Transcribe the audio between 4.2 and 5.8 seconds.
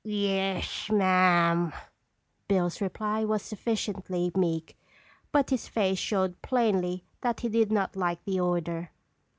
meek but his